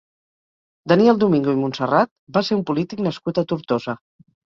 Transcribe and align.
Daniel 0.91 1.19
Domingo 1.25 1.55
i 1.57 1.61
Montserrat 1.61 2.13
va 2.39 2.45
ser 2.51 2.59
un 2.61 2.67
polític 2.73 3.07
nascut 3.11 3.45
a 3.45 3.49
Tortosa. 3.55 4.01